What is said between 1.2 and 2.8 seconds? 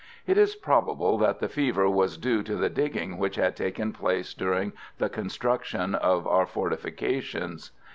the fever was due to the